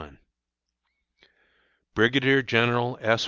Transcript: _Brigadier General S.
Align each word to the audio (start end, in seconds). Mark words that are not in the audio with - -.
_Brigadier 1.95 2.41
General 2.43 2.97
S. 3.01 3.19